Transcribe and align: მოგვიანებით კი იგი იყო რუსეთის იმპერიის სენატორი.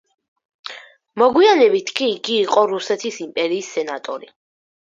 მოგვიანებით 1.23 1.93
კი 1.99 2.09
იგი 2.13 2.39
იყო 2.47 2.65
რუსეთის 2.75 3.23
იმპერიის 3.29 3.73
სენატორი. 3.77 4.35